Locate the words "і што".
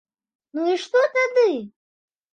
0.71-1.05